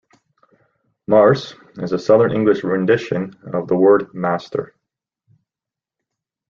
"Marse" 1.05 1.53
is 1.75 1.91
a 1.91 1.99
Southern 1.99 2.31
English 2.31 2.63
rendition 2.63 3.35
of 3.53 3.67
the 3.67 3.75
word 3.77 4.11
"master". 4.15 4.73